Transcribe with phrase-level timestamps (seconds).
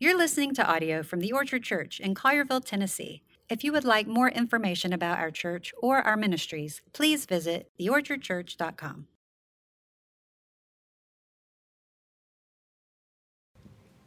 [0.00, 3.24] You're listening to audio from the Orchard Church in Collierville, Tennessee.
[3.50, 9.08] If you would like more information about our church or our ministries, please visit theorchardchurch.com.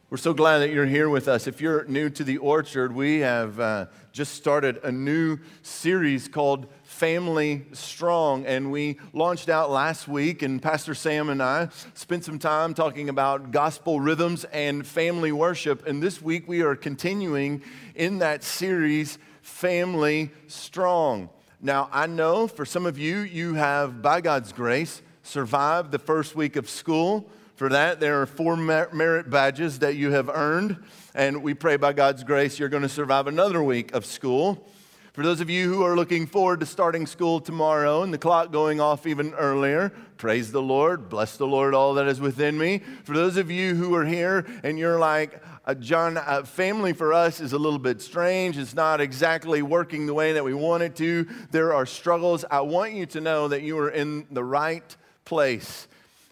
[0.09, 1.45] We're so glad that you're here with us.
[1.45, 6.67] If you're new to the Orchard, we have uh, just started a new series called
[6.83, 8.45] Family Strong.
[8.45, 13.09] And we launched out last week, and Pastor Sam and I spent some time talking
[13.09, 15.87] about gospel rhythms and family worship.
[15.87, 17.63] And this week we are continuing
[17.95, 21.29] in that series, Family Strong.
[21.61, 26.35] Now, I know for some of you, you have, by God's grace, survived the first
[26.35, 27.29] week of school.
[27.61, 30.77] For that, there are four merit badges that you have earned.
[31.13, 34.67] And we pray by God's grace you're going to survive another week of school.
[35.13, 38.51] For those of you who are looking forward to starting school tomorrow and the clock
[38.51, 41.07] going off even earlier, praise the Lord.
[41.07, 42.79] Bless the Lord, all that is within me.
[43.03, 47.13] For those of you who are here and you're like, uh, John, uh, family for
[47.13, 48.57] us is a little bit strange.
[48.57, 51.27] It's not exactly working the way that we want it to.
[51.51, 52.43] There are struggles.
[52.49, 55.87] I want you to know that you are in the right place.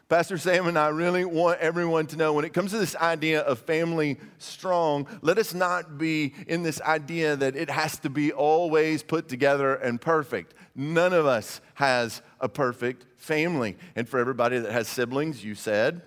[0.10, 3.42] Pastor Sam and I really want everyone to know when it comes to this idea
[3.42, 8.32] of family strong, let us not be in this idea that it has to be
[8.32, 10.56] always put together and perfect.
[10.74, 13.78] None of us has a perfect family.
[13.96, 16.02] And for everybody that has siblings, you said,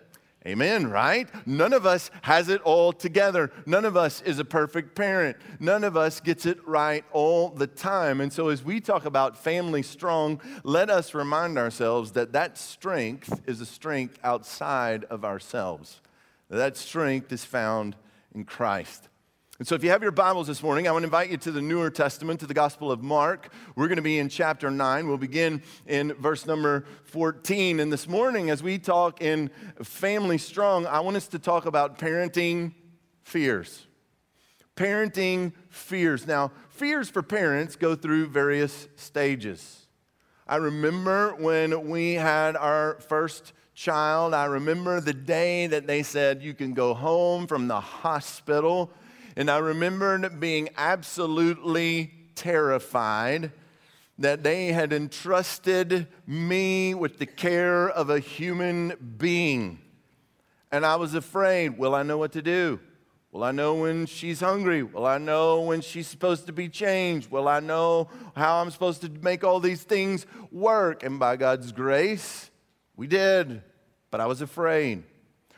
[0.45, 1.29] Amen, right?
[1.47, 3.53] None of us has it all together.
[3.65, 5.37] None of us is a perfect parent.
[5.61, 8.21] None of us gets it right all the time.
[8.21, 13.41] And so, as we talk about family strong, let us remind ourselves that that strength
[13.47, 16.01] is a strength outside of ourselves.
[16.51, 17.95] That strength is found
[18.35, 19.09] in Christ.
[19.59, 21.53] And so, if you have your Bibles this morning, I want to invite you to
[21.53, 23.53] the Newer Testament, to the Gospel of Mark.
[23.77, 25.07] We're going to be in chapter 9.
[25.07, 27.79] We'll begin in verse number 14.
[27.79, 29.51] And this morning, as we talk in
[29.83, 32.73] Family Strong, I want us to talk about parenting
[33.25, 33.87] fears.
[34.75, 36.27] Parenting fears.
[36.27, 39.87] Now, fears for parents go through various stages.
[40.49, 46.43] I remember when we had our first child, I remember the day that they said,
[46.43, 48.91] You can go home from the hospital
[49.37, 53.53] and I remembered being absolutely terrified
[54.19, 59.81] that they had entrusted me with the care of a human being.
[60.71, 62.81] And I was afraid will I know what to do?
[63.33, 64.83] Will I know when she's hungry?
[64.83, 67.31] Will I know when she's supposed to be changed?
[67.31, 71.03] Will I know how I'm supposed to make all these things work?
[71.03, 72.51] And by God's grace,
[72.95, 73.63] we did,
[74.11, 75.05] but I was afraid.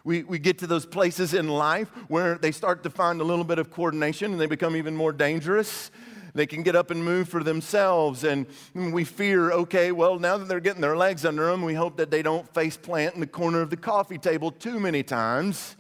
[0.05, 3.45] We, we get to those places in life where they start to find a little
[3.45, 5.91] bit of coordination and they become even more dangerous.
[6.35, 8.23] They can get up and move for themselves.
[8.23, 11.97] And we fear, okay, well, now that they're getting their legs under them, we hope
[11.97, 15.75] that they don't face plant in the corner of the coffee table too many times.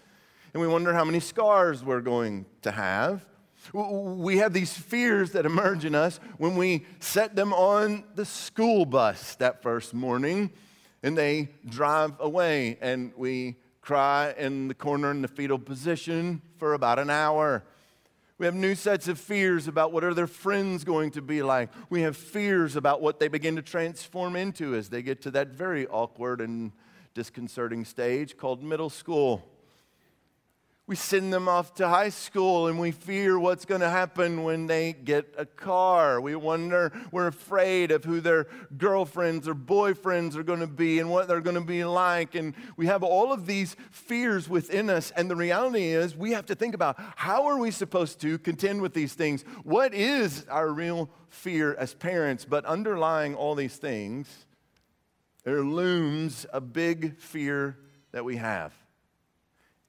[0.54, 3.26] And we wonder how many scars we're going to have.
[3.72, 8.86] We have these fears that emerge in us when we set them on the school
[8.86, 10.50] bus that first morning
[11.02, 16.72] and they drive away and we cry in the corner in the fetal position for
[16.72, 17.62] about an hour.
[18.38, 21.70] We have new sets of fears about what are their friends going to be like.
[21.90, 25.48] We have fears about what they begin to transform into as they get to that
[25.48, 26.72] very awkward and
[27.12, 29.44] disconcerting stage called middle school.
[30.86, 34.66] We send them off to high school and we fear what's going to happen when
[34.66, 36.20] they get a car.
[36.20, 41.08] We wonder, we're afraid of who their girlfriends or boyfriends are going to be and
[41.08, 42.34] what they're going to be like.
[42.34, 45.10] And we have all of these fears within us.
[45.12, 48.82] And the reality is, we have to think about how are we supposed to contend
[48.82, 49.42] with these things?
[49.62, 52.44] What is our real fear as parents?
[52.44, 54.44] But underlying all these things,
[55.44, 57.78] there looms a big fear
[58.12, 58.74] that we have.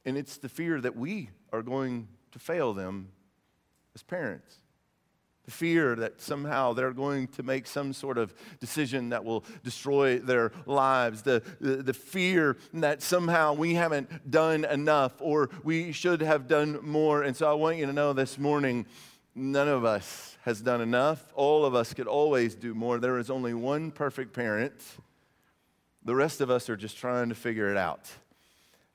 [0.06, 3.10] And it's the fear that we are going to fail them
[3.96, 4.58] as parents.
[5.46, 10.18] The fear that somehow they're going to make some sort of decision that will destroy
[10.18, 11.22] their lives.
[11.22, 16.80] The, the, the, fear that somehow we haven't done enough or we should have done
[16.82, 17.22] more.
[17.22, 18.88] And so I want you to know this morning
[19.36, 21.32] none of us has done enough.
[21.36, 22.98] All of us could always do more.
[22.98, 24.74] There is only one perfect parent.
[26.04, 28.10] The rest of us are just trying to figure it out.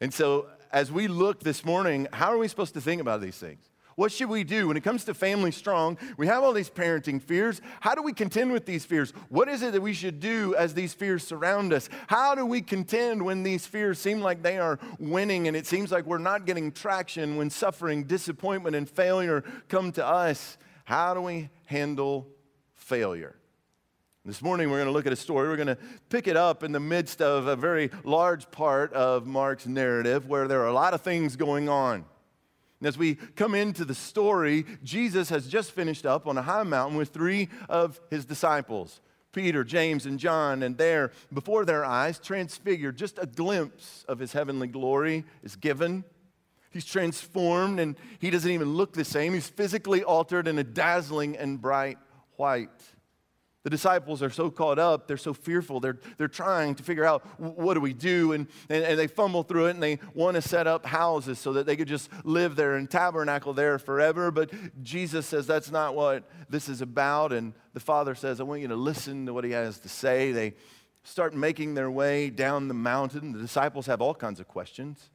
[0.00, 3.36] And so as we look this morning, how are we supposed to think about these
[3.36, 3.70] things?
[3.96, 5.98] What should we do when it comes to family strong?
[6.16, 7.60] We have all these parenting fears.
[7.80, 9.12] How do we contend with these fears?
[9.28, 11.90] What is it that we should do as these fears surround us?
[12.06, 15.92] How do we contend when these fears seem like they are winning and it seems
[15.92, 20.56] like we're not getting traction when suffering, disappointment, and failure come to us?
[20.84, 22.26] How do we handle
[22.74, 23.36] failure?
[24.26, 25.48] This morning, we're going to look at a story.
[25.48, 25.78] We're going to
[26.10, 30.46] pick it up in the midst of a very large part of Mark's narrative where
[30.46, 32.04] there are a lot of things going on.
[32.80, 36.64] And as we come into the story, Jesus has just finished up on a high
[36.64, 39.00] mountain with three of his disciples
[39.32, 40.62] Peter, James, and John.
[40.62, 46.04] And there, before their eyes, transfigured, just a glimpse of his heavenly glory is given.
[46.70, 49.32] He's transformed and he doesn't even look the same.
[49.32, 51.96] He's physically altered in a dazzling and bright
[52.36, 52.68] white.
[53.62, 57.26] The disciples are so caught up, they're so fearful, they're, they're trying to figure out
[57.38, 60.42] what do we do, and, and, and they fumble through it and they want to
[60.42, 64.30] set up houses so that they could just live there and tabernacle there forever.
[64.30, 64.50] But
[64.82, 68.68] Jesus says that's not what this is about, and the Father says, I want you
[68.68, 70.32] to listen to what He has to say.
[70.32, 70.54] They
[71.02, 73.32] start making their way down the mountain.
[73.32, 75.10] The disciples have all kinds of questions.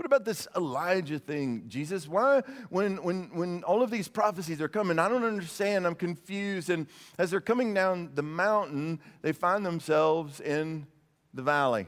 [0.00, 2.08] What about this Elijah thing, Jesus?
[2.08, 6.70] Why, when, when, when all of these prophecies are coming, I don't understand, I'm confused.
[6.70, 6.86] And
[7.18, 10.86] as they're coming down the mountain, they find themselves in
[11.34, 11.86] the valley.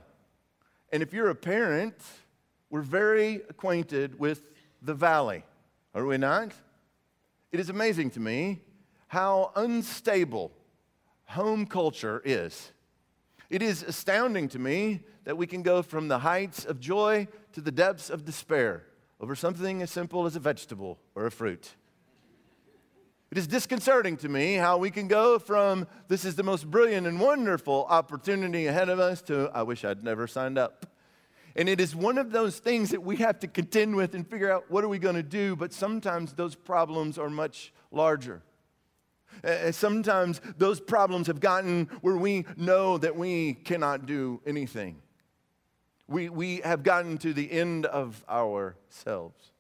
[0.92, 1.94] And if you're a parent,
[2.68, 4.42] we're very acquainted with
[4.82, 5.42] the valley,
[5.94, 6.52] are we not?
[7.50, 8.60] It is amazing to me
[9.08, 10.52] how unstable
[11.24, 12.72] home culture is.
[13.48, 17.60] It is astounding to me that we can go from the heights of joy to
[17.60, 18.84] the depths of despair
[19.20, 21.74] over something as simple as a vegetable or a fruit.
[23.30, 27.06] It is disconcerting to me how we can go from this is the most brilliant
[27.06, 30.86] and wonderful opportunity ahead of us to I wish I'd never signed up.
[31.56, 34.50] And it is one of those things that we have to contend with and figure
[34.50, 38.42] out what are we going to do, but sometimes those problems are much larger.
[39.70, 45.00] Sometimes those problems have gotten where we know that we cannot do anything.
[46.08, 49.52] We, we have gotten to the end of ourselves.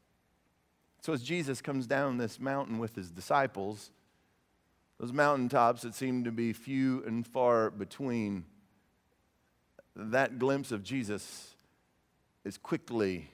[1.00, 3.90] So, as Jesus comes down this mountain with his disciples,
[5.00, 8.44] those mountaintops that seem to be few and far between,
[9.96, 11.54] that glimpse of Jesus
[12.44, 13.28] is quickly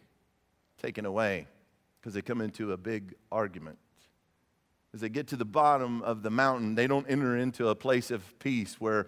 [0.81, 1.47] taken away
[2.01, 3.79] because they come into a big argument.
[4.95, 8.11] As they get to the bottom of the mountain, they don't enter into a place
[8.11, 9.07] of peace where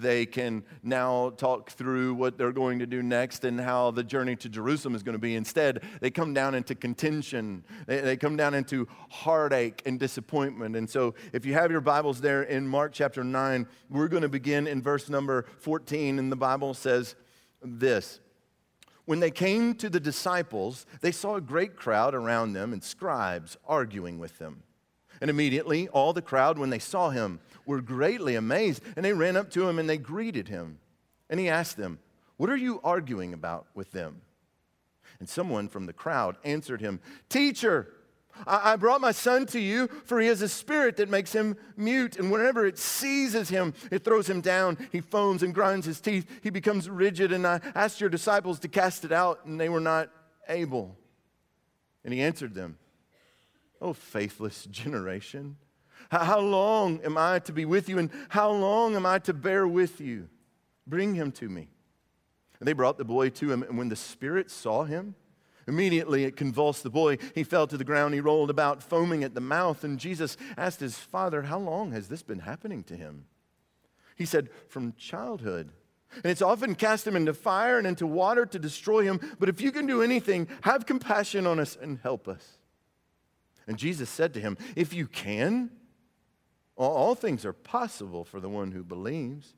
[0.00, 4.36] they can now talk through what they're going to do next and how the journey
[4.36, 5.34] to Jerusalem is going to be.
[5.34, 10.76] Instead, they come down into contention, they, they come down into heartache and disappointment.
[10.76, 14.28] And so, if you have your Bibles there in Mark chapter 9, we're going to
[14.28, 17.14] begin in verse number 14, and the Bible says
[17.62, 18.20] this.
[19.06, 23.56] When they came to the disciples, they saw a great crowd around them and scribes
[23.64, 24.64] arguing with them.
[25.20, 29.36] And immediately, all the crowd, when they saw him, were greatly amazed, and they ran
[29.36, 30.78] up to him and they greeted him.
[31.28, 31.98] And he asked them,
[32.36, 34.22] What are you arguing about with them?
[35.18, 37.92] And someone from the crowd answered him, Teacher,
[38.46, 42.18] I brought my son to you, for he has a spirit that makes him mute.
[42.18, 44.76] And whenever it seizes him, it throws him down.
[44.92, 46.28] He foams and grinds his teeth.
[46.42, 47.32] He becomes rigid.
[47.32, 50.10] And I asked your disciples to cast it out, and they were not
[50.48, 50.96] able.
[52.04, 52.78] And he answered them,
[53.80, 55.56] Oh, faithless generation.
[56.10, 59.66] How long am I to be with you, and how long am I to bear
[59.66, 60.28] with you?
[60.86, 61.68] Bring him to me.
[62.58, 65.14] And they brought the boy to him, and when the Spirit saw him,
[65.66, 67.18] immediately it convulsed the boy.
[67.34, 69.84] He fell to the ground, he rolled about, foaming at the mouth.
[69.84, 73.26] And Jesus asked his father, How long has this been happening to him?
[74.16, 75.70] He said, From childhood.
[76.14, 79.20] And it's often cast him into fire and into water to destroy him.
[79.38, 82.58] But if you can do anything, have compassion on us and help us.
[83.66, 85.70] And Jesus said to him, If you can,
[86.76, 89.54] all things are possible for the one who believes.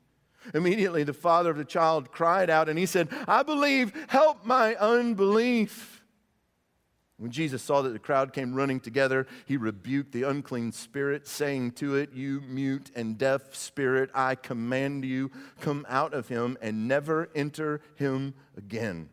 [0.53, 4.75] Immediately, the father of the child cried out and he said, I believe, help my
[4.75, 6.01] unbelief.
[7.17, 11.71] When Jesus saw that the crowd came running together, he rebuked the unclean spirit, saying
[11.73, 16.87] to it, You mute and deaf spirit, I command you, come out of him and
[16.87, 19.09] never enter him again.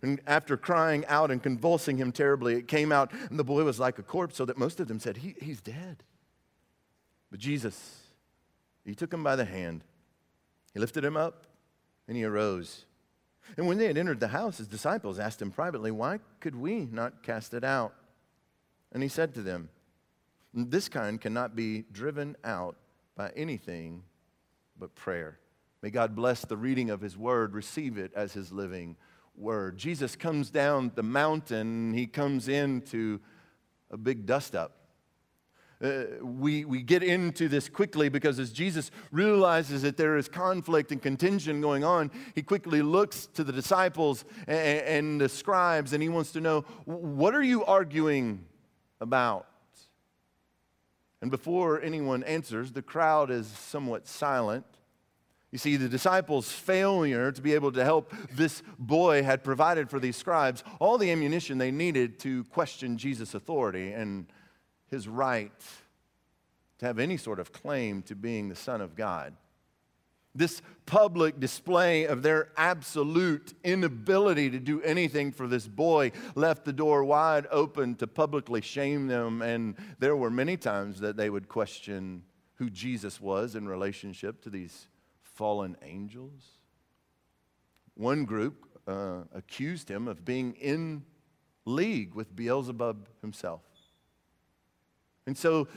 [0.00, 3.78] And after crying out and convulsing him terribly, it came out, and the boy was
[3.78, 6.02] like a corpse, so that most of them said, he, He's dead.
[7.34, 7.96] But Jesus,
[8.84, 9.82] he took him by the hand,
[10.72, 11.48] he lifted him up,
[12.06, 12.84] and he arose.
[13.56, 16.86] And when they had entered the house, his disciples asked him privately, Why could we
[16.92, 17.92] not cast it out?
[18.92, 19.68] And he said to them,
[20.54, 22.76] This kind cannot be driven out
[23.16, 24.04] by anything
[24.78, 25.40] but prayer.
[25.82, 28.94] May God bless the reading of his word, receive it as his living
[29.34, 29.76] word.
[29.76, 33.18] Jesus comes down the mountain, he comes into
[33.90, 34.83] a big dust up.
[35.84, 40.92] Uh, we, we get into this quickly because as Jesus realizes that there is conflict
[40.92, 46.02] and contention going on, he quickly looks to the disciples and, and the scribes and
[46.02, 48.46] he wants to know, What are you arguing
[48.98, 49.46] about?
[51.20, 54.64] And before anyone answers, the crowd is somewhat silent.
[55.52, 60.00] You see, the disciples' failure to be able to help this boy had provided for
[60.00, 64.26] these scribes all the ammunition they needed to question Jesus' authority and
[64.94, 65.60] his right
[66.78, 69.34] to have any sort of claim to being the Son of God.
[70.36, 76.72] This public display of their absolute inability to do anything for this boy left the
[76.72, 79.42] door wide open to publicly shame them.
[79.42, 82.22] And there were many times that they would question
[82.54, 84.86] who Jesus was in relationship to these
[85.22, 86.42] fallen angels.
[87.94, 91.04] One group uh, accused him of being in
[91.64, 93.62] league with Beelzebub himself.
[95.26, 95.68] And so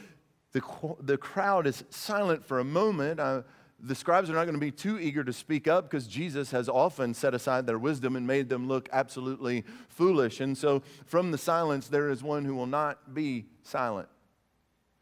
[0.51, 0.61] the,
[0.99, 3.19] the crowd is silent for a moment.
[3.19, 3.43] Uh,
[3.79, 6.67] the scribes are not going to be too eager to speak up because Jesus has
[6.67, 10.39] often set aside their wisdom and made them look absolutely foolish.
[10.39, 14.09] And so, from the silence, there is one who will not be silent.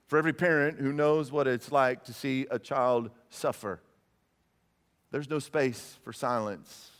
[0.08, 3.80] For every parent who knows what it's like to see a child suffer,
[5.12, 6.92] there's no space for silence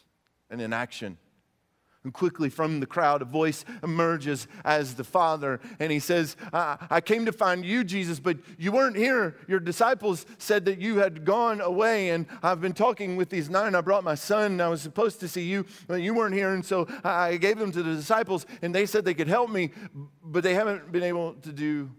[0.50, 1.18] and inaction.
[2.06, 6.78] And quickly from the crowd, a voice emerges as the Father, and he says, I,
[6.92, 9.36] I, came to find you, Jesus, but you weren't here.
[9.48, 13.74] Your disciples said that you had gone away, and I've been talking with these nine.
[13.74, 16.54] I brought my son, and I was supposed to see you, but you weren't here,
[16.54, 19.72] and so I gave them to the disciples, and they said they could help me,
[20.24, 21.90] but they haven't been able to do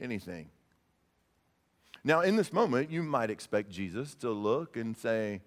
[0.00, 0.50] anything.
[2.02, 5.42] Now, in this moment, you might expect Jesus to look and say,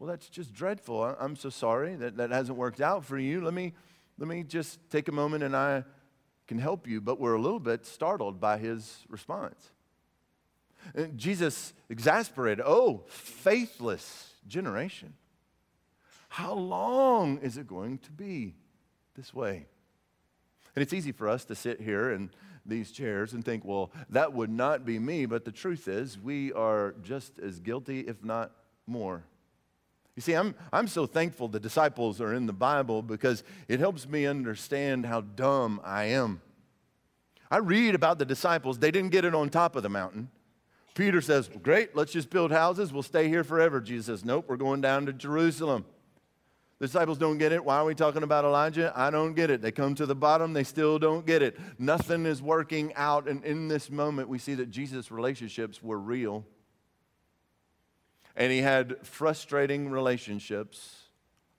[0.00, 1.04] well, that's just dreadful.
[1.20, 3.42] I'm so sorry that that hasn't worked out for you.
[3.42, 3.74] Let me,
[4.18, 5.84] let me just take a moment and I
[6.48, 7.02] can help you.
[7.02, 9.72] But we're a little bit startled by his response.
[10.94, 15.12] And Jesus exasperated, oh, faithless generation.
[16.30, 18.54] How long is it going to be
[19.16, 19.66] this way?
[20.74, 22.30] And it's easy for us to sit here in
[22.64, 25.26] these chairs and think, well, that would not be me.
[25.26, 28.52] But the truth is, we are just as guilty, if not
[28.86, 29.24] more.
[30.20, 34.06] You see, I'm, I'm so thankful the disciples are in the Bible because it helps
[34.06, 36.42] me understand how dumb I am.
[37.50, 40.28] I read about the disciples, they didn't get it on top of the mountain.
[40.94, 42.92] Peter says, Great, let's just build houses.
[42.92, 43.80] We'll stay here forever.
[43.80, 45.86] Jesus says, Nope, we're going down to Jerusalem.
[46.80, 47.64] The disciples don't get it.
[47.64, 48.92] Why are we talking about Elijah?
[48.94, 49.62] I don't get it.
[49.62, 51.58] They come to the bottom, they still don't get it.
[51.78, 53.26] Nothing is working out.
[53.26, 56.44] And in this moment, we see that Jesus' relationships were real
[58.36, 61.04] and he had frustrating relationships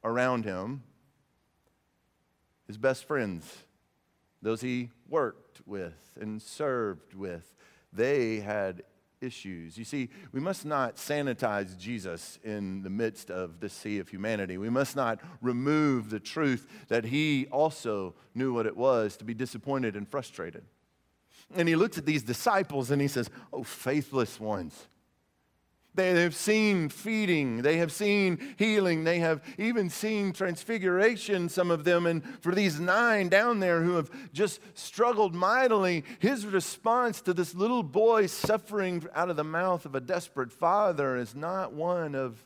[0.04, 0.84] around him.
[2.68, 3.58] His best friends,
[4.42, 7.54] those he worked with and served with,
[7.92, 8.84] they had
[9.22, 9.78] issues.
[9.78, 14.58] You see, we must not sanitize Jesus in the midst of this sea of humanity.
[14.58, 19.34] We must not remove the truth that he also knew what it was to be
[19.34, 20.64] disappointed and frustrated.
[21.54, 24.88] And he looks at these disciples and he says, Oh, faithless ones.
[25.94, 31.84] They have seen feeding, they have seen healing, they have even seen transfiguration, some of
[31.84, 32.06] them.
[32.06, 37.54] And for these nine down there who have just struggled mightily, his response to this
[37.54, 42.42] little boy suffering out of the mouth of a desperate father is not one of,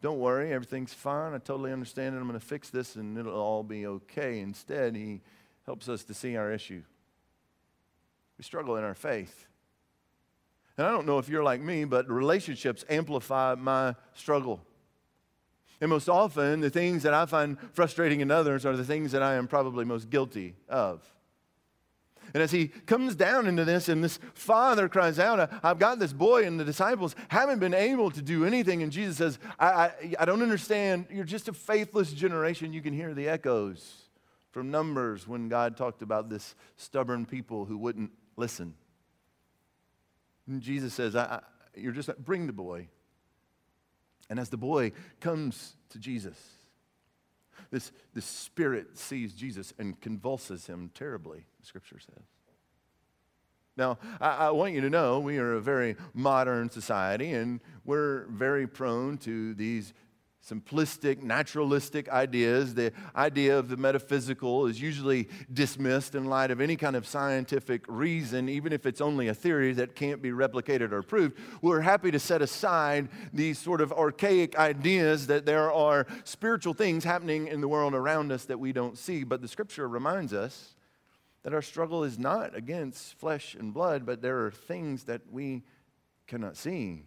[0.00, 3.40] don't worry, everything's fine, I totally understand it, I'm going to fix this and it'll
[3.40, 4.40] all be okay.
[4.40, 5.20] Instead, he
[5.66, 6.82] helps us to see our issue.
[8.38, 9.46] We struggle in our faith.
[10.76, 14.60] And I don't know if you're like me, but relationships amplify my struggle.
[15.80, 19.22] And most often, the things that I find frustrating in others are the things that
[19.22, 21.02] I am probably most guilty of.
[22.34, 26.12] And as he comes down into this, and this father cries out, I've got this
[26.12, 28.82] boy, and the disciples haven't been able to do anything.
[28.82, 31.06] And Jesus says, I, I, I don't understand.
[31.10, 32.72] You're just a faithless generation.
[32.72, 34.04] You can hear the echoes
[34.50, 38.74] from Numbers when God talked about this stubborn people who wouldn't listen.
[40.46, 41.40] And Jesus says, I, I,
[41.76, 42.88] You're just, bring the boy.
[44.28, 46.38] And as the boy comes to Jesus,
[47.70, 52.24] this, this spirit sees Jesus and convulses him terribly, the scripture says.
[53.76, 58.26] Now, I, I, want you to know we are a very modern society and we're
[58.26, 59.94] very prone to these
[60.48, 62.74] simplistic, naturalistic ideas.
[62.74, 67.84] The idea of the metaphysical is usually dismissed in light of any kind of scientific
[67.86, 71.38] reason, even if it's only a theory that can't be replicated or proved.
[71.60, 77.04] We're happy to set aside these sort of archaic ideas that there are spiritual things
[77.04, 79.22] happening in the world around us that we don't see.
[79.22, 80.74] But the scripture reminds us
[81.44, 85.62] that our struggle is not against flesh and blood, but there are things that we
[86.26, 87.04] cannot see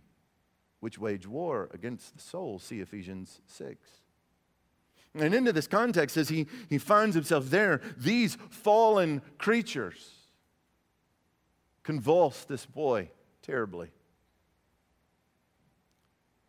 [0.86, 2.60] which wage war against the soul.
[2.60, 3.76] See Ephesians 6.
[5.16, 10.12] And into this context, as he, he finds himself there, these fallen creatures
[11.82, 13.10] convulse this boy
[13.42, 13.90] terribly.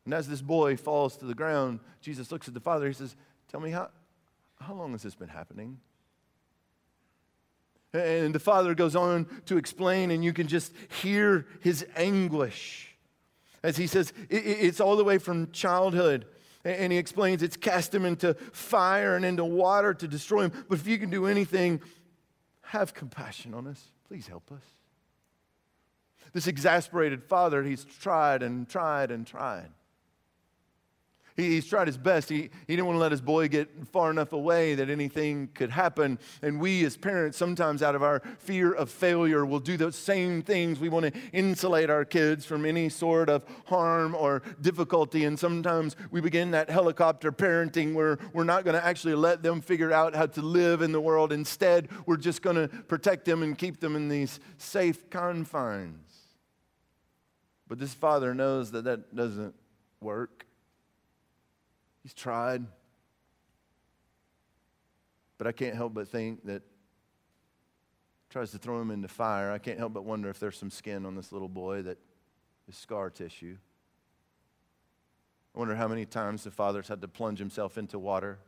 [0.05, 2.89] And as this boy falls to the ground, Jesus looks at the father.
[2.89, 3.17] He says,
[3.49, 3.89] Tell me, how,
[4.61, 5.79] how long has this been happening?
[7.95, 12.96] And the father goes on to explain, and you can just hear his anguish
[13.67, 16.27] as he says, it's all the way from childhood.
[16.65, 20.53] And he explains it's cast him into fire and into water to destroy him.
[20.69, 21.81] But if you can do anything,
[22.63, 23.91] have compassion on us.
[24.07, 24.63] Please help us.
[26.33, 29.71] This exasperated father, he's tried and tried and tried.
[31.37, 32.29] He, he's tried his best.
[32.29, 35.71] He, he didn't want to let his boy get far enough away that anything could
[35.71, 36.19] happen.
[36.43, 40.43] And we, as parents, sometimes out of our fear of failure, will do those same
[40.43, 40.81] things.
[40.81, 45.25] We want to insulate our kids from any sort of harm or difficulty.
[45.25, 49.61] And sometimes we begin that helicopter parenting where we're not going to actually let them
[49.61, 51.33] figure out how to live in the world.
[51.33, 56.01] Instead, we're just going to protect them and keep them in these safe confines.
[57.69, 59.55] But this father knows that that doesn't
[60.01, 60.46] work.
[62.07, 62.65] He's tried.
[65.39, 66.63] But I can't help but think that
[68.31, 69.51] tries to throw him into fire.
[69.51, 71.99] I can't help but wonder if there's some skin on this little boy that
[72.69, 73.57] is scar tissue.
[75.53, 78.39] I wonder how many times the father's had to plunge himself into water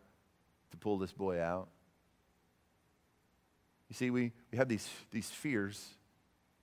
[0.71, 1.67] to pull this boy out.
[3.89, 5.85] You see, we, we have these, these fears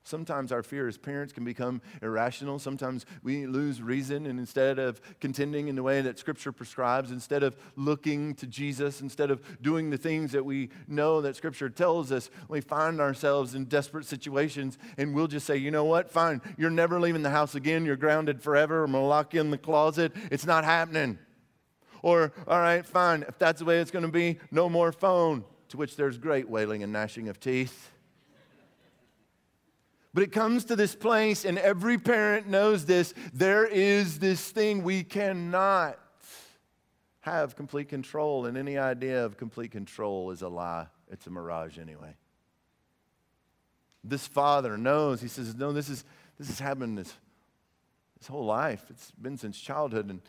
[0.06, 2.60] Sometimes our fear as parents can become irrational.
[2.60, 7.42] Sometimes we lose reason, and instead of contending in the way that Scripture prescribes, instead
[7.42, 12.12] of looking to Jesus, instead of doing the things that we know that Scripture tells
[12.12, 16.40] us, we find ourselves in desperate situations, and we'll just say, you know what, fine,
[16.56, 19.58] you're never leaving the house again, you're grounded forever, I'm gonna lock you in the
[19.58, 21.18] closet, it's not happening.
[22.04, 25.78] Or, all right, fine, if that's the way it's gonna be, no more phone, to
[25.78, 27.92] which there's great wailing and gnashing of teeth.
[30.16, 34.82] But it comes to this place, and every parent knows this there is this thing
[34.82, 36.00] we cannot
[37.20, 40.88] have complete control, and any idea of complete control is a lie.
[41.12, 42.16] It's a mirage anyway.
[44.06, 46.06] This father knows, he says, No, this is
[46.40, 47.14] this has happened this,
[48.18, 48.86] this whole life.
[48.90, 50.22] It's been since childhood, and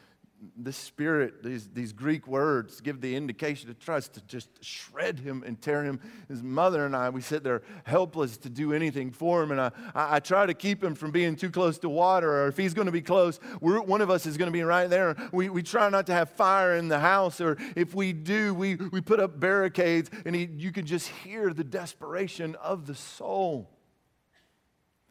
[0.57, 5.43] this spirit, these, these Greek words give the indication of trust to just shred him
[5.47, 6.01] and tear him.
[6.29, 9.51] His mother and I, we sit there helpless to do anything for him.
[9.51, 12.49] And I, I, I try to keep him from being too close to water, or
[12.49, 15.17] if he's going to be close, one of us is going to be right there.
[15.33, 18.77] We, we try not to have fire in the house, or if we do, we,
[18.77, 23.71] we put up barricades, and he, you can just hear the desperation of the soul.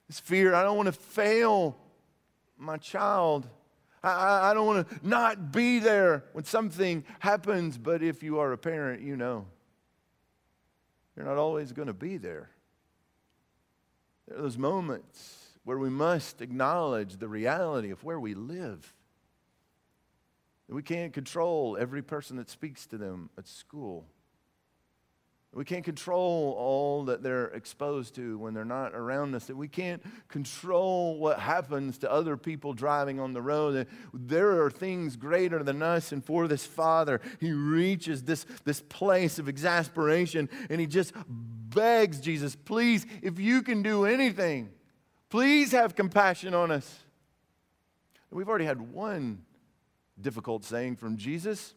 [0.08, 1.78] This fear, I don't want to fail
[2.58, 3.48] my child.
[4.06, 8.52] I, I don't want to not be there when something happens, but if you are
[8.52, 9.46] a parent, you know
[11.16, 12.50] you're not always going to be there.
[14.28, 18.94] There are those moments where we must acknowledge the reality of where we live.
[20.68, 24.06] We can't control every person that speaks to them at school.
[25.56, 29.46] We can't control all that they're exposed to when they're not around us.
[29.46, 33.88] That we can't control what happens to other people driving on the road.
[34.14, 36.12] There are things greater than us.
[36.12, 42.20] And for this father, he reaches this, this place of exasperation and he just begs
[42.20, 44.72] Jesus, please, if you can do anything,
[45.30, 47.00] please have compassion on us.
[48.30, 49.46] We've already had one
[50.20, 51.76] difficult saying from Jesus.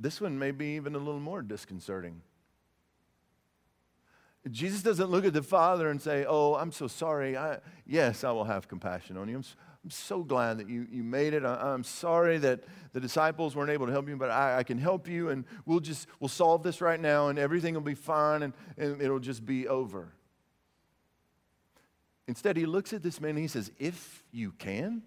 [0.00, 2.22] This one may be even a little more disconcerting.
[4.48, 7.36] Jesus doesn't look at the Father and say, Oh, I'm so sorry.
[7.36, 9.36] I, yes, I will have compassion on you.
[9.36, 9.44] I'm,
[9.84, 11.44] I'm so glad that you, you made it.
[11.44, 14.78] I, am sorry that the disciples weren't able to help you, but I, I, can
[14.78, 18.42] help you, and we'll just we'll solve this right now, and everything will be fine,
[18.42, 20.12] and, and it'll just be over.
[22.26, 25.02] Instead, he looks at this man and he says, If you can.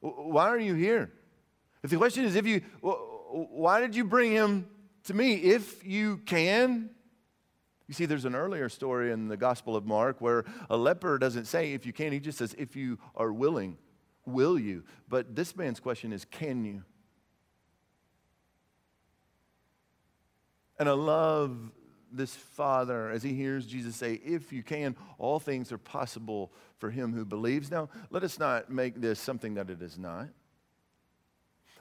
[0.00, 1.10] Why are you here?
[1.82, 4.68] If the question is, if you, why did you bring him
[5.06, 6.90] to me, if you can,
[7.88, 11.46] you see, there's an earlier story in the Gospel of Mark where a leper doesn't
[11.46, 13.78] say if you can, he just says if you are willing,
[14.24, 14.82] will you?
[15.08, 16.82] But this man's question is can you?
[20.78, 21.56] And I love
[22.12, 26.90] this father as he hears Jesus say, If you can, all things are possible for
[26.90, 27.70] him who believes.
[27.70, 30.28] Now, let us not make this something that it is not.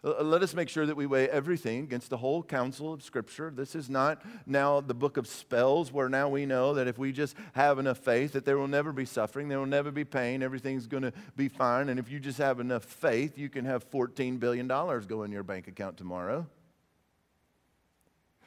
[0.06, 3.52] Uh, let us make sure that we weigh everything against the whole counsel of Scripture.
[3.54, 7.12] This is not now the book of spells where now we know that if we
[7.12, 10.44] just have enough faith that there will never be suffering, there will never be pain,
[10.44, 11.90] everything's going to be fine.
[11.90, 15.44] And if you just have enough faith, you can have $14 billion go in your
[15.44, 16.46] bank account tomorrow.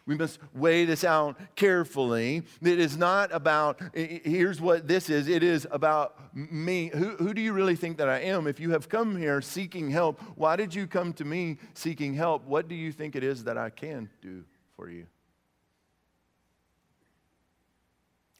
[0.09, 2.43] We must weigh this out carefully.
[2.63, 6.91] It is not about, here's what this is it is about me.
[6.95, 8.47] Who, who do you really think that I am?
[8.47, 12.47] If you have come here seeking help, why did you come to me seeking help?
[12.47, 14.45] What do you think it is that I can do
[14.77, 15.07] for you?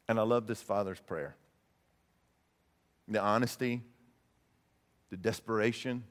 [0.07, 1.35] And I love this father's prayer
[3.07, 3.83] the honesty,
[5.11, 6.03] the desperation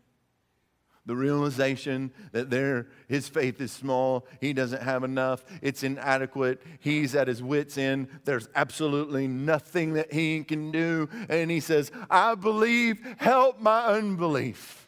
[1.08, 7.14] the realization that there his faith is small he doesn't have enough it's inadequate he's
[7.14, 12.34] at his wits end there's absolutely nothing that he can do and he says i
[12.34, 14.84] believe help my unbelief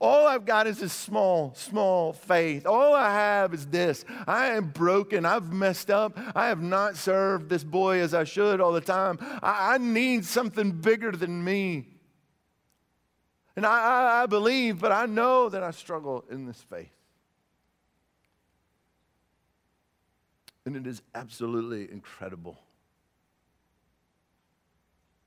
[0.00, 2.66] all I've got is this small, small faith.
[2.66, 4.04] All I have is this.
[4.26, 5.24] I am broken.
[5.24, 6.18] I've messed up.
[6.34, 9.18] I have not served this boy as I should all the time.
[9.42, 11.93] I, I need something bigger than me.
[13.56, 16.90] And I, I, I believe, but I know that I struggle in this faith.
[20.66, 22.58] And it is absolutely incredible.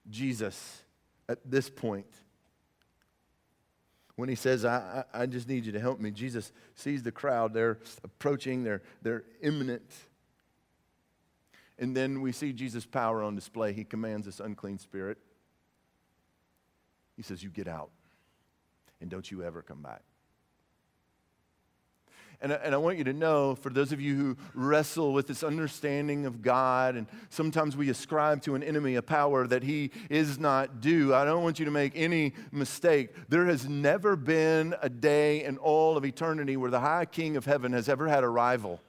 [0.09, 0.81] Jesus,
[1.29, 2.07] at this point,
[4.15, 7.11] when he says, I, I, I, just need you to help me, Jesus sees the
[7.11, 7.53] crowd.
[7.53, 9.93] They're approaching, they're, they're imminent.
[11.77, 13.73] And then we see Jesus' power on display.
[13.73, 15.19] He commands this unclean spirit.
[17.15, 17.91] He says, You get out
[19.01, 20.01] and don't you ever come back.
[22.39, 25.43] And, and I want you to know, for those of you who wrestle with this
[25.43, 30.37] understanding of God, and sometimes we ascribe to an enemy a power that he is
[30.37, 33.09] not due, I don't want you to make any mistake.
[33.27, 37.45] There has never been a day in all of eternity where the high king of
[37.45, 38.81] heaven has ever had a rival.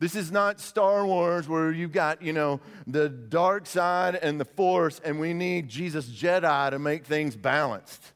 [0.00, 4.46] This is not Star Wars where you've got, you know, the dark side and the
[4.46, 8.12] force, and we need Jesus Jedi to make things balanced.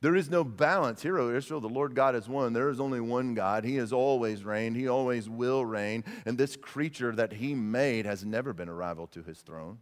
[0.00, 1.02] There is no balance.
[1.02, 2.52] Hear, O Israel, the Lord God is one.
[2.52, 3.64] There is only one God.
[3.64, 4.76] He has always reigned.
[4.76, 6.04] He always will reign.
[6.26, 9.78] And this creature that He made has never been a rival to His throne.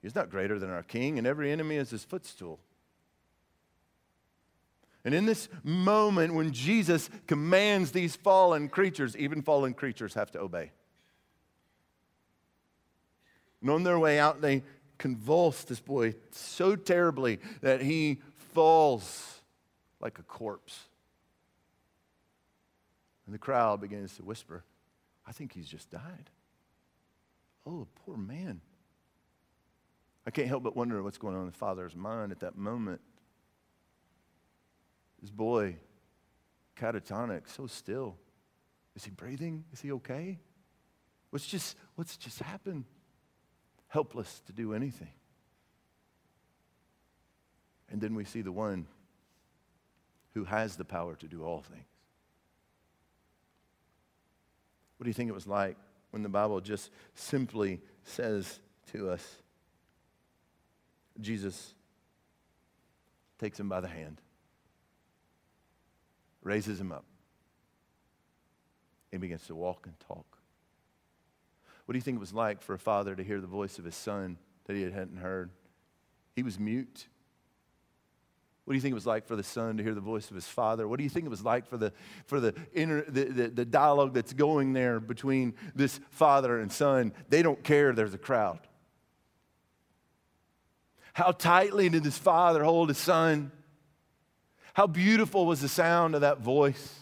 [0.00, 2.58] He's not greater than our King, and every enemy is His footstool.
[5.08, 10.38] And in this moment when Jesus commands these fallen creatures, even fallen creatures have to
[10.38, 10.70] obey.
[13.62, 14.64] And on their way out, they
[14.98, 18.20] convulse this boy so terribly that he
[18.52, 19.40] falls
[19.98, 20.78] like a corpse.
[23.24, 24.62] And the crowd begins to whisper,
[25.26, 26.28] I think he's just died.
[27.66, 28.60] Oh, poor man.
[30.26, 33.00] I can't help but wonder what's going on in the father's mind at that moment.
[35.20, 35.76] This boy,
[36.76, 38.16] catatonic, so still.
[38.94, 39.64] Is he breathing?
[39.72, 40.38] Is he okay?
[41.30, 42.84] What's just, what's just happened?
[43.88, 45.12] Helpless to do anything.
[47.90, 48.86] And then we see the one
[50.34, 51.84] who has the power to do all things.
[54.96, 55.76] What do you think it was like
[56.10, 58.60] when the Bible just simply says
[58.92, 59.24] to us,
[61.20, 61.74] Jesus
[63.38, 64.20] takes him by the hand
[66.42, 67.04] raises him up,
[69.12, 70.38] and begins to walk and talk.
[71.86, 73.84] What do you think it was like for a father to hear the voice of
[73.84, 75.50] his son that he hadn't heard?
[76.36, 77.08] He was mute.
[78.64, 80.34] What do you think it was like for the son to hear the voice of
[80.34, 80.86] his father?
[80.86, 81.94] What do you think it was like for the,
[82.26, 87.14] for the, inner, the, the, the dialogue that's going there between this father and son?
[87.30, 88.60] They don't care, there's a crowd.
[91.14, 93.50] How tightly did this father hold his son?
[94.78, 96.94] How beautiful was the sound of that voice?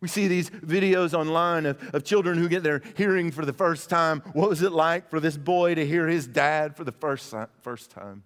[0.00, 3.88] We see these videos online of, of children who get their hearing for the first
[3.88, 4.24] time.
[4.32, 7.92] What was it like for this boy to hear his dad for the first, first
[7.92, 8.24] time?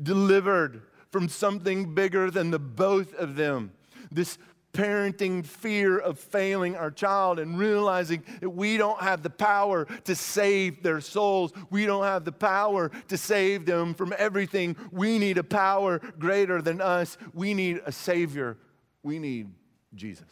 [0.00, 3.72] Delivered from something bigger than the both of them.
[4.12, 4.38] This
[4.74, 10.14] parenting fear of failing our child and realizing that we don't have the power to
[10.14, 11.52] save their souls.
[11.70, 14.76] We don't have the power to save them from everything.
[14.90, 17.16] We need a power greater than us.
[17.32, 18.58] We need a Savior.
[19.02, 19.48] We need
[19.94, 20.26] Jesus.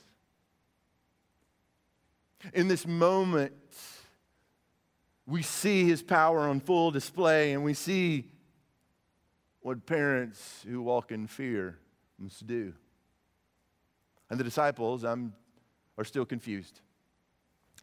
[2.52, 3.52] In this moment,
[5.26, 8.32] we see his power on full display and we see
[9.60, 11.78] what parents who walk in fear
[12.18, 12.74] must do.
[14.32, 15.34] And the disciples um,
[15.98, 16.80] are still confused.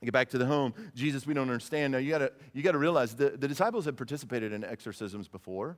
[0.03, 0.73] Get back to the home.
[0.95, 1.93] Jesus, we don't understand.
[1.93, 5.77] Now, you got you got to realize the, the disciples had participated in exorcisms before.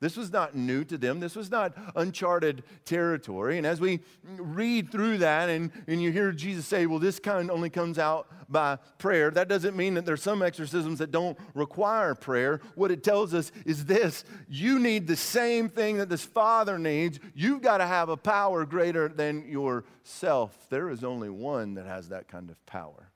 [0.00, 1.20] This was not new to them.
[1.20, 3.58] This was not uncharted territory.
[3.58, 7.50] And as we read through that and, and you hear Jesus say, well, this kind
[7.50, 12.14] only comes out by prayer, that doesn't mean that there's some exorcisms that don't require
[12.14, 12.62] prayer.
[12.76, 17.20] What it tells us is this you need the same thing that this Father needs.
[17.34, 20.56] You've got to have a power greater than yourself.
[20.70, 23.10] There is only one that has that kind of power.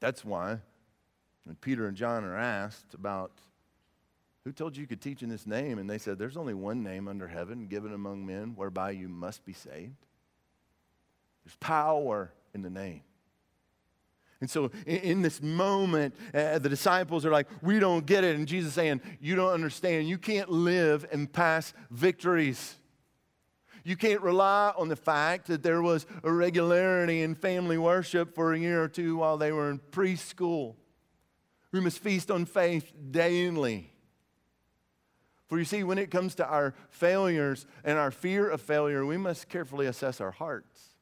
[0.00, 0.58] That's why
[1.44, 3.32] when Peter and John are asked about
[4.46, 5.76] who told you you could teach in this name?
[5.76, 9.44] And they said, There's only one name under heaven given among men whereby you must
[9.44, 10.06] be saved.
[11.44, 13.00] There's power in the name.
[14.40, 18.36] And so, in, in this moment, uh, the disciples are like, We don't get it.
[18.36, 20.08] And Jesus saying, You don't understand.
[20.08, 22.76] You can't live and pass victories.
[23.82, 28.52] You can't rely on the fact that there was a regularity in family worship for
[28.52, 30.76] a year or two while they were in preschool.
[31.72, 33.90] We must feast on faith daily.
[35.46, 39.16] For you see, when it comes to our failures and our fear of failure, we
[39.16, 40.96] must carefully assess our hearts.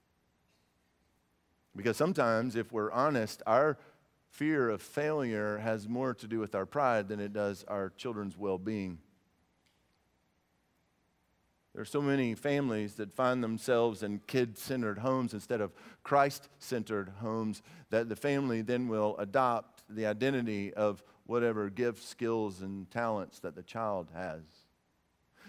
[1.74, 3.78] Because sometimes, if we're honest, our
[4.28, 8.36] fear of failure has more to do with our pride than it does our children's
[8.36, 8.98] well being.
[11.72, 15.72] There are so many families that find themselves in kid centered homes instead of
[16.04, 22.60] Christ centered homes that the family then will adopt the identity of whatever gifts, skills,
[22.60, 24.42] and talents that the child has.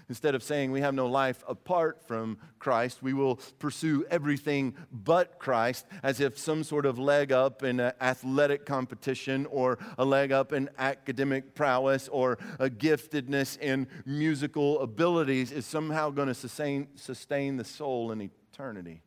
[0.07, 5.39] Instead of saying we have no life apart from Christ, we will pursue everything but
[5.39, 10.31] Christ as if some sort of leg up in an athletic competition or a leg
[10.31, 16.87] up in academic prowess or a giftedness in musical abilities is somehow going to sustain,
[16.95, 19.01] sustain the soul in eternity.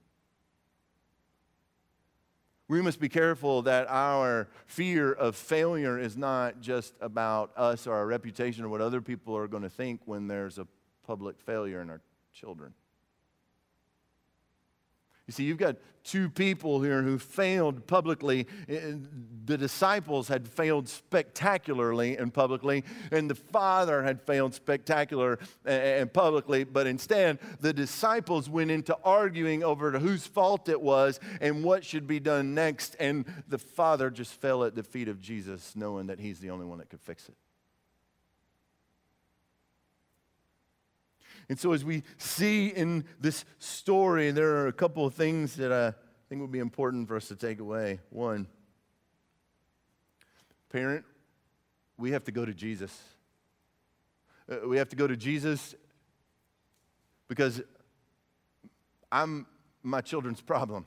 [2.68, 7.94] We must be careful that our fear of failure is not just about us or
[7.94, 10.66] our reputation or what other people are going to think when there's a
[11.06, 12.02] public failure in our
[12.34, 12.74] children.
[15.28, 18.46] You see, you've got two people here who failed publicly.
[18.66, 26.64] The disciples had failed spectacularly and publicly, and the Father had failed spectacular and publicly.
[26.64, 32.06] But instead, the disciples went into arguing over whose fault it was and what should
[32.06, 32.96] be done next.
[32.98, 36.64] And the Father just fell at the feet of Jesus, knowing that He's the only
[36.64, 37.34] one that could fix it.
[41.48, 45.72] And so, as we see in this story, there are a couple of things that
[45.72, 45.94] I
[46.28, 48.00] think would be important for us to take away.
[48.10, 48.46] One,
[50.70, 51.04] parent,
[51.96, 52.96] we have to go to Jesus.
[54.50, 55.74] Uh, we have to go to Jesus
[57.28, 57.62] because
[59.10, 59.46] I'm
[59.82, 60.84] my children's problem.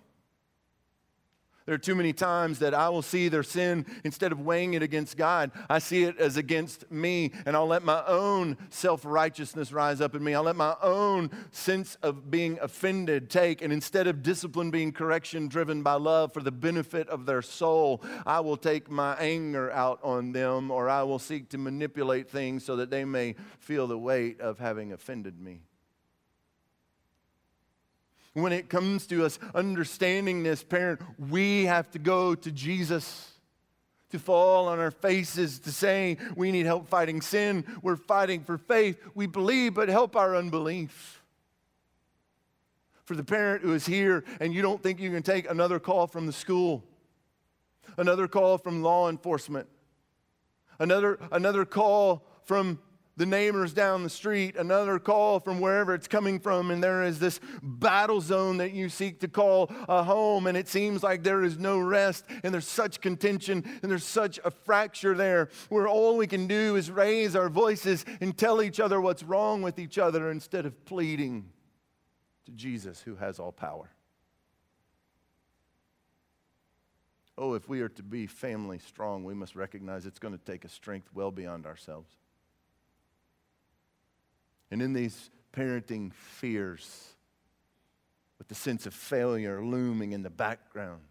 [1.66, 4.82] There are too many times that I will see their sin instead of weighing it
[4.82, 9.72] against God, I see it as against me, and I'll let my own self righteousness
[9.72, 10.34] rise up in me.
[10.34, 15.48] I'll let my own sense of being offended take, and instead of discipline being correction
[15.48, 20.00] driven by love for the benefit of their soul, I will take my anger out
[20.04, 23.98] on them, or I will seek to manipulate things so that they may feel the
[23.98, 25.62] weight of having offended me
[28.34, 33.32] when it comes to us understanding this, parent, we have to go to Jesus
[34.12, 37.66] to fall on our faces to say we need help fighting sin.
[37.82, 39.00] We're fighting for faith.
[39.16, 41.22] We believe, but help our unbelief.
[43.06, 46.08] For the parent who is here and you don't think you can take another call
[46.08, 46.84] from the school,
[47.98, 49.68] another call from law enforcement,
[50.80, 52.80] another, another call from
[53.22, 57.20] the neighbors down the street, another call from wherever it's coming from, and there is
[57.20, 61.44] this battle zone that you seek to call a home, and it seems like there
[61.44, 66.18] is no rest, and there's such contention, and there's such a fracture there, where all
[66.18, 70.00] we can do is raise our voices and tell each other what's wrong with each
[70.00, 71.48] other instead of pleading
[72.46, 73.92] to Jesus who has all power.
[77.38, 80.66] Oh, if we are to be family strong, we must recognize it's going to take
[80.66, 82.10] a strength well beyond ourselves.
[84.72, 87.14] And in these parenting fears,
[88.38, 91.02] with the sense of failure looming in the background,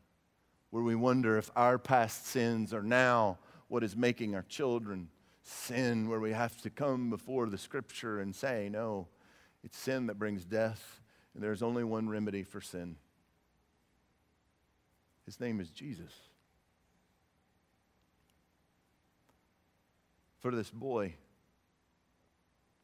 [0.71, 5.09] where we wonder if our past sins are now what is making our children
[5.43, 9.09] sin, where we have to come before the scripture and say, no,
[9.63, 11.01] it's sin that brings death,
[11.35, 12.97] and there's only one remedy for sin.
[15.27, 16.13] His name is Jesus.
[20.41, 21.15] For this boy,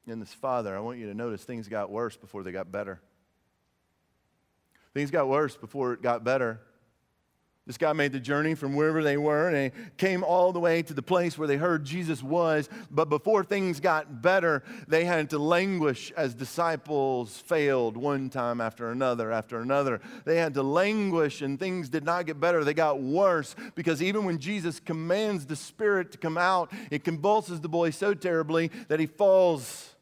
[0.07, 3.01] and this father, I want you to notice things got worse before they got better.
[4.95, 6.61] Things got worse before it got better.
[7.67, 10.83] This guy made the journey from wherever they were and they came all the way
[10.83, 12.69] to the place where they heard Jesus was.
[12.93, 18.93] But before things got better, they had to languish as disciples failed one time after
[18.93, 20.01] another after another.
[20.25, 22.63] They had to languish and things did not get better.
[22.63, 27.61] They got worse because even when Jesus commands the Spirit to come out, it convulses
[27.61, 29.96] the boy so terribly that he falls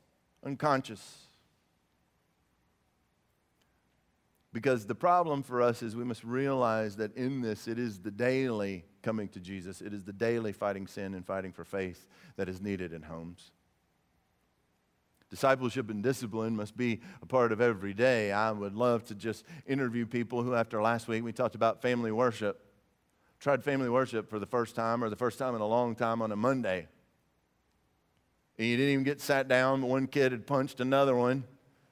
[0.45, 1.27] unconscious.
[4.53, 8.13] Because the problem for us is we must realize that in this, it is the
[8.13, 12.49] daily coming to Jesus, it is the daily fighting sin and fighting for faith that
[12.49, 13.51] is needed in homes.
[15.29, 18.31] Discipleship and discipline must be a part of every day.
[18.31, 22.13] I would love to just interview people who, after last week, we talked about family
[22.13, 22.61] worship.
[23.41, 26.23] Tried family worship for the first time or the first time in a long time
[26.23, 26.87] on a Monday.
[28.59, 29.83] And you didn't even get sat down.
[29.83, 31.45] One kid had punched another one.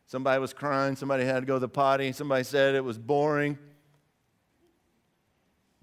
[0.07, 0.95] Somebody was crying.
[0.95, 2.13] Somebody had to go to the potty.
[2.13, 3.59] Somebody said it was boring.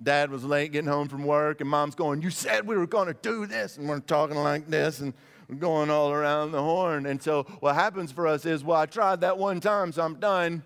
[0.02, 3.08] Dad was late getting home from work, and mom's going, You said we were going
[3.08, 3.78] to do this.
[3.78, 5.14] And we're talking like this, and
[5.50, 7.06] we're going all around the horn.
[7.06, 10.16] And so what happens for us is, Well, I tried that one time, so I'm
[10.16, 10.64] done.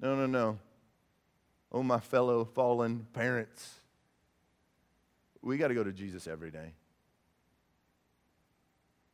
[0.00, 0.58] No, no, no.
[1.70, 3.74] Oh, my fellow fallen parents.
[5.40, 6.74] We got to go to Jesus every day.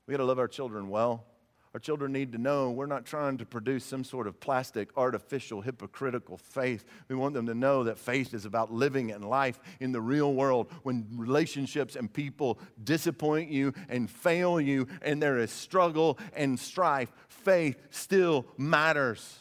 [0.09, 1.27] We got to love our children well.
[1.75, 5.61] Our children need to know we're not trying to produce some sort of plastic, artificial,
[5.61, 6.87] hypocritical faith.
[7.09, 10.33] We want them to know that faith is about living in life in the real
[10.33, 16.59] world when relationships and people disappoint you and fail you and there is struggle and
[16.59, 17.13] strife.
[17.29, 19.41] Faith still matters.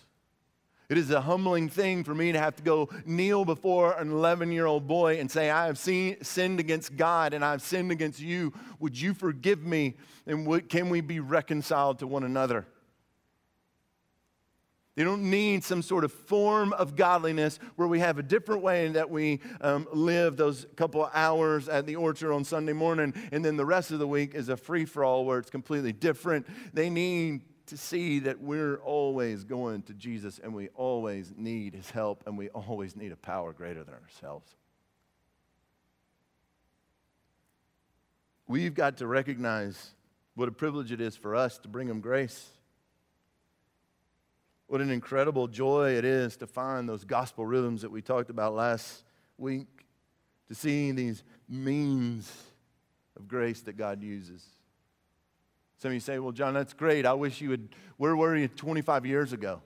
[0.89, 4.53] It is a humbling thing for me to have to go kneel before an 11
[4.53, 8.21] year old boy and say, I have seen, sinned against God and I've sinned against
[8.21, 8.53] you.
[8.79, 9.97] Would you forgive me?
[10.25, 12.65] And what, can we be reconciled to one another?
[14.95, 18.87] They don't need some sort of form of godliness where we have a different way
[18.87, 23.57] that we um, live those couple hours at the orchard on Sunday morning, and then
[23.57, 26.47] the rest of the week is a free for all where it's completely different.
[26.73, 31.89] They need to see that we're always going to Jesus and we always need his
[31.89, 34.55] help and we always need a power greater than ourselves.
[38.47, 39.91] We've got to recognize
[40.35, 42.49] what a privilege it is for us to bring him grace.
[44.67, 48.53] What an incredible joy it is to find those gospel rhythms that we talked about
[48.53, 49.03] last
[49.37, 49.67] week,
[50.47, 52.31] to see these means
[53.17, 54.45] of grace that God uses.
[55.77, 57.05] Some of you say, Well, John, that's great.
[57.05, 57.69] I wish you would.
[57.97, 59.61] Where were you 25 years ago?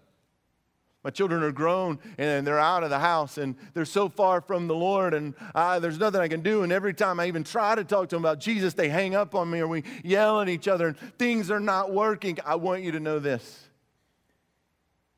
[1.03, 4.67] My children are grown and they're out of the house and they're so far from
[4.67, 6.61] the Lord, and there's nothing I can do.
[6.63, 9.33] And every time I even try to talk to them about Jesus, they hang up
[9.33, 12.37] on me or we yell at each other and things are not working.
[12.45, 13.67] I want you to know this.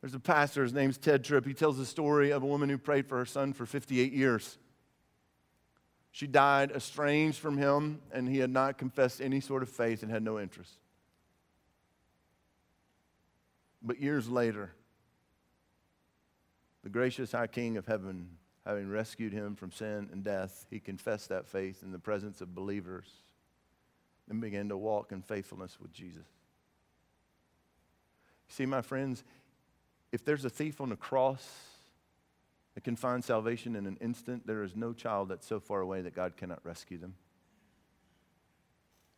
[0.01, 1.45] There's a pastor, his name's Tedd Tripp.
[1.45, 4.57] He tells the story of a woman who prayed for her son for 58 years.
[6.11, 10.11] She died estranged from him, and he had not confessed any sort of faith and
[10.11, 10.73] had no interest.
[13.83, 14.71] But years later,
[16.83, 18.29] the gracious High King of heaven,
[18.65, 22.55] having rescued him from sin and death, he confessed that faith in the presence of
[22.55, 23.07] believers
[24.29, 26.25] and began to walk in faithfulness with Jesus.
[28.47, 29.23] See, my friends,
[30.13, 31.45] if there's a thief on the cross
[32.75, 36.01] that can find salvation in an instant, there is no child that's so far away
[36.01, 37.15] that God cannot rescue them.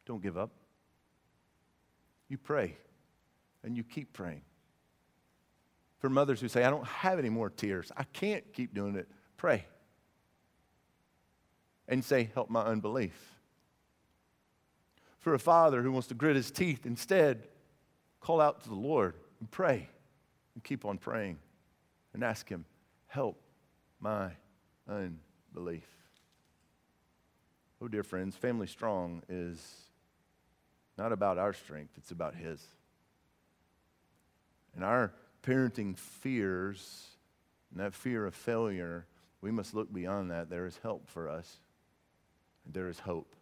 [0.05, 0.51] Don't give up.
[2.29, 2.77] You pray
[3.63, 4.41] and you keep praying
[6.05, 7.91] for mothers who say, I don't have any more tears.
[7.97, 9.07] I can't keep doing it.
[9.37, 9.65] Pray.
[11.87, 13.19] And say, Help my unbelief.
[15.17, 17.47] For a father who wants to grit his teeth, instead,
[18.19, 19.89] call out to the Lord and pray
[20.53, 21.39] and keep on praying
[22.13, 22.65] and ask Him,
[23.07, 23.41] Help
[23.99, 24.29] my
[24.87, 25.89] unbelief.
[27.81, 29.59] Oh, dear friends, Family Strong is
[30.99, 32.63] not about our strength, it's about His.
[34.75, 35.11] And our
[35.45, 37.07] parenting fears
[37.71, 39.05] and that fear of failure,
[39.41, 40.49] we must look beyond that.
[40.49, 41.57] There is help for us,
[42.65, 43.35] there is hope.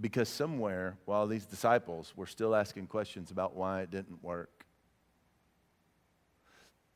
[0.00, 4.66] Because somewhere, while these disciples were still asking questions about why it didn't work,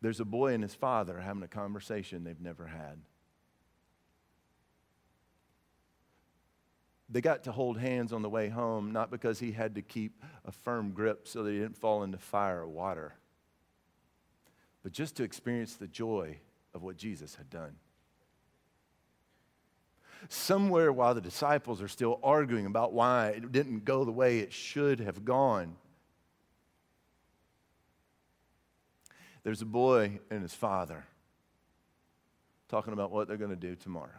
[0.01, 2.99] there's a boy and his father having a conversation they've never had.
[7.09, 10.23] They got to hold hands on the way home, not because he had to keep
[10.45, 13.15] a firm grip so he didn't fall into fire or water,
[14.83, 16.37] but just to experience the joy
[16.75, 17.77] of what Jesus had done.
[20.29, 24.53] Somewhere while the disciples are still arguing about why it didn't go the way it
[24.53, 25.77] should have gone,
[29.45, 31.07] there's a boy and his father
[32.69, 34.11] talking about what they're going to do tomorrow.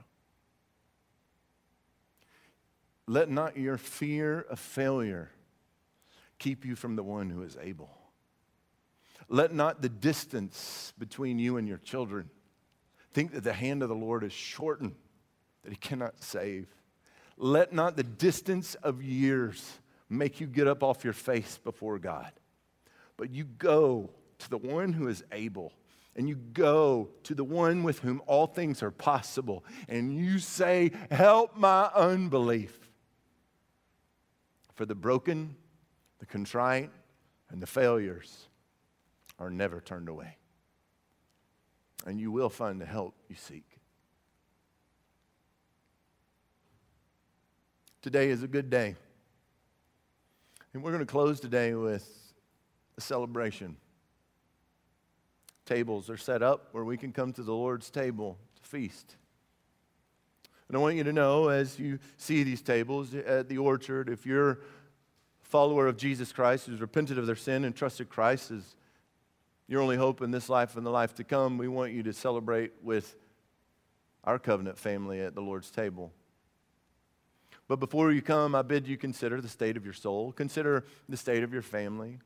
[3.10, 5.32] Let not your fear of failure
[6.38, 7.90] keep you from the one who is able.
[9.28, 12.30] Let not the distance between you and your children
[13.12, 14.94] think that the hand of the Lord is shortened,
[15.64, 16.68] that he cannot save.
[17.36, 22.32] Let not the distance of years make you get up off your face before God,
[23.18, 25.74] but you go to the one who is able
[26.16, 30.92] and you go to the one with whom all things are possible, and you say,
[31.10, 32.89] Help my unbelief.
[34.80, 35.58] For the broken,
[36.20, 36.90] the contrite,
[37.50, 38.48] and the failures
[39.38, 40.38] are never turned away.
[42.06, 43.66] And you will find the help you seek.
[48.02, 48.96] Today is a good day.
[50.74, 52.34] And we're going to close today with
[52.98, 53.76] a celebration.
[55.66, 59.18] Tables are set up where we can come to the Lord's table to feast.
[60.70, 64.26] And I want you to know as you see these tables at the orchard, if
[64.26, 64.58] you're a
[65.42, 68.76] follower of Jesus Christ who's repented of their sin and trusted Christ as
[69.68, 72.14] your only hope in this life and the life to come, we want you to
[72.14, 73.16] celebrate with
[74.24, 76.14] our covenant family at the Lord's table.
[77.68, 81.18] But before you come, I bid you consider the state of your soul, consider the
[81.18, 82.20] state of your family.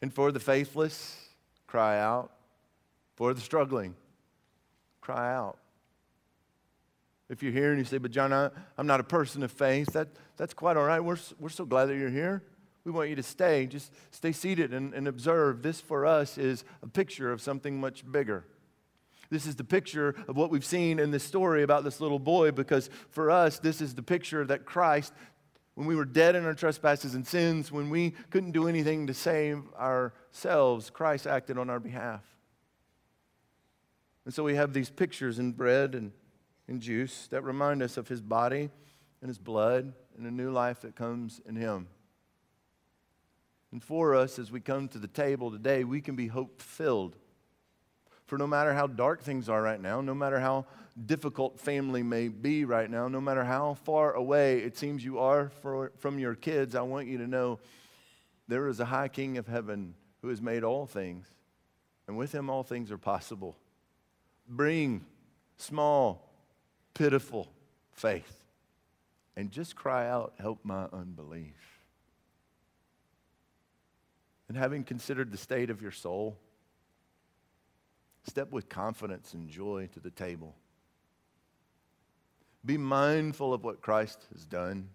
[0.00, 1.28] And for the faithless,
[1.66, 2.32] cry out.
[3.16, 3.96] For the struggling,
[5.00, 5.58] cry out.
[7.28, 9.92] If you're here and you say, But John, I, am not a person of faith,
[9.92, 11.00] that, that's quite all right.
[11.00, 12.42] We're, we're so glad that you're here.
[12.84, 13.66] We want you to stay.
[13.66, 15.62] Just stay seated and, and observe.
[15.62, 18.46] This for us is a picture of something much bigger.
[19.30, 22.50] This is the picture of what we've seen in this story about this little boy,
[22.50, 25.12] because for us, this is the picture that Christ,
[25.74, 29.12] when we were dead in our trespasses and sins, when we couldn't do anything to
[29.12, 32.22] save ourselves, Christ acted on our behalf.
[34.24, 36.12] And so we have these pictures in bread and
[36.68, 38.70] in juice that remind us of his body
[39.20, 41.88] and his blood and a new life that comes in him.
[43.72, 47.16] And for us, as we come to the table today, we can be hope filled
[48.28, 50.66] for no matter how dark things are right now, no matter how
[51.06, 55.48] difficult family may be right now, no matter how far away it seems you are
[55.62, 57.58] for, from your kids, I want you to know
[58.46, 61.26] there is a high king of heaven who has made all things,
[62.06, 63.56] and with him all things are possible.
[64.46, 65.06] Bring
[65.56, 66.27] small,
[66.98, 67.48] pitiful
[67.92, 68.42] faith
[69.36, 71.54] and just cry out, Help my unbelief.
[74.48, 76.36] And having considered the state of your soul,
[78.28, 80.54] Step with confidence and joy to the table.
[82.62, 84.90] Be mindful of what Christ has done.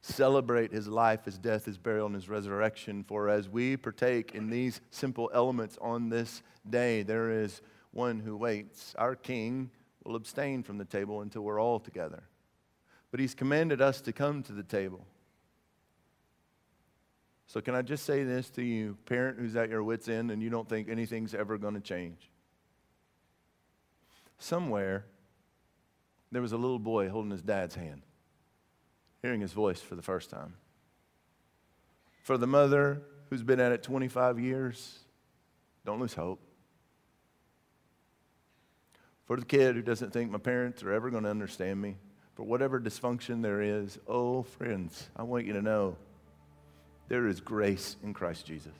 [0.00, 3.04] Celebrate his life, his death, his burial, and his resurrection.
[3.04, 8.36] For as we partake in these simple elements on this day, there is one who
[8.36, 8.92] waits.
[8.98, 9.70] Our King
[10.04, 12.24] will abstain from the table until we're all together.
[13.10, 15.06] But he's commanded us to come to the table.
[17.46, 20.42] So, can I just say this to you, parent who's at your wits' end and
[20.42, 22.30] you don't think anything's ever going to change?
[24.42, 25.04] somewhere
[26.30, 28.02] there was a little boy holding his dad's hand,
[29.22, 30.54] hearing his voice for the first time.
[32.22, 34.98] For the mother who's been at it 25 years,
[35.84, 36.40] don't lose hope.
[39.26, 41.96] For the kid who doesn't think my parents are ever going to understand me,
[42.34, 45.96] for whatever dysfunction there is, oh, friends, I want you to know
[47.08, 48.72] there is grace in Christ Jesus.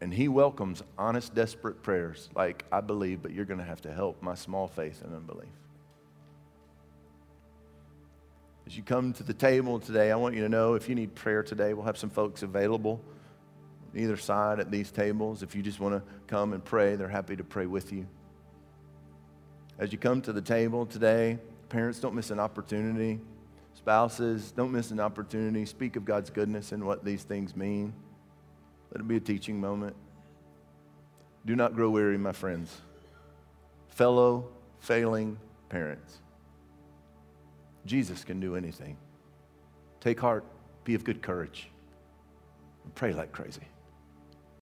[0.00, 3.92] And he welcomes honest, desperate prayers like, I believe, but you're going to have to
[3.92, 5.48] help my small faith and unbelief.
[8.66, 11.14] As you come to the table today, I want you to know if you need
[11.14, 13.00] prayer today, we'll have some folks available
[13.98, 15.42] either side at these tables.
[15.42, 18.06] If you just want to come and pray, they're happy to pray with you.
[19.78, 21.38] As you come to the table today,
[21.68, 23.20] parents, don't miss an opportunity.
[23.74, 25.64] Spouses, don't miss an opportunity.
[25.64, 27.92] Speak of God's goodness and what these things mean.
[28.92, 29.94] Let it be a teaching moment.
[31.46, 32.80] Do not grow weary, my friends.
[33.88, 34.48] Fellow
[34.80, 35.38] failing
[35.68, 36.18] parents.
[37.86, 38.96] Jesus can do anything.
[40.00, 40.44] Take heart,
[40.84, 41.70] be of good courage,
[42.84, 43.62] and pray like crazy.